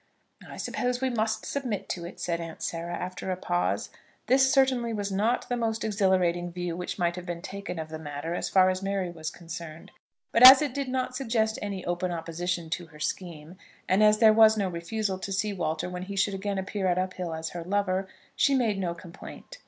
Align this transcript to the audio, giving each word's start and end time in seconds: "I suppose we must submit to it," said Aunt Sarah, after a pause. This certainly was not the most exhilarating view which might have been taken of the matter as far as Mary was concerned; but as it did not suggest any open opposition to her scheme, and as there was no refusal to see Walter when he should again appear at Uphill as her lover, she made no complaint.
"I 0.49 0.57
suppose 0.57 0.99
we 0.99 1.11
must 1.11 1.45
submit 1.45 1.87
to 1.89 2.05
it," 2.05 2.19
said 2.19 2.39
Aunt 2.41 2.63
Sarah, 2.63 2.95
after 2.95 3.29
a 3.29 3.37
pause. 3.37 3.91
This 4.25 4.51
certainly 4.51 4.93
was 4.93 5.11
not 5.11 5.47
the 5.47 5.55
most 5.55 5.83
exhilarating 5.83 6.51
view 6.51 6.75
which 6.75 6.97
might 6.97 7.15
have 7.15 7.25
been 7.27 7.43
taken 7.43 7.77
of 7.77 7.89
the 7.89 7.99
matter 7.99 8.33
as 8.33 8.49
far 8.49 8.71
as 8.71 8.81
Mary 8.81 9.11
was 9.11 9.29
concerned; 9.29 9.91
but 10.31 10.41
as 10.41 10.59
it 10.59 10.73
did 10.73 10.87
not 10.89 11.15
suggest 11.15 11.59
any 11.61 11.85
open 11.85 12.11
opposition 12.11 12.67
to 12.71 12.87
her 12.87 12.99
scheme, 12.99 13.57
and 13.87 14.01
as 14.03 14.17
there 14.17 14.33
was 14.33 14.57
no 14.57 14.69
refusal 14.69 15.19
to 15.19 15.31
see 15.31 15.53
Walter 15.53 15.87
when 15.87 16.01
he 16.01 16.15
should 16.15 16.33
again 16.33 16.57
appear 16.57 16.87
at 16.87 16.97
Uphill 16.97 17.35
as 17.35 17.49
her 17.49 17.63
lover, 17.63 18.07
she 18.35 18.55
made 18.55 18.79
no 18.79 18.95
complaint. 18.95 19.59